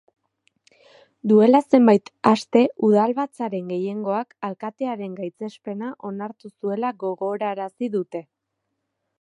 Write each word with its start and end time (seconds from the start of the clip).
Duela 1.31 1.59
zenbait 1.77 2.09
aste 2.31 2.63
udalbatzaren 2.87 3.69
gehiengoak 3.73 4.33
alkatearen 4.49 5.15
gaitzespena 5.23 5.93
onartu 6.13 6.55
zuela 6.55 6.95
gogorarazi 7.05 7.93
dute. 7.99 8.25